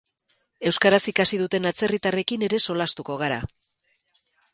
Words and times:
Euskaraz 0.69 0.99
ikasi 1.11 1.37
duten 1.41 1.69
atzerritarrekin 1.71 2.45
ere 2.47 2.61
solastuko 2.69 3.19
gara. 3.21 3.39